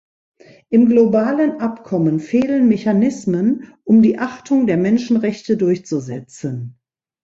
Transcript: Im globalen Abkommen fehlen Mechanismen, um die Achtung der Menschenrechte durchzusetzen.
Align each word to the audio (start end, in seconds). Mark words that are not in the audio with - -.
Im 0.69 0.87
globalen 0.89 1.59
Abkommen 1.61 2.19
fehlen 2.19 2.67
Mechanismen, 2.67 3.71
um 3.83 4.01
die 4.01 4.17
Achtung 4.17 4.65
der 4.65 4.77
Menschenrechte 4.77 5.57
durchzusetzen. 5.57 6.79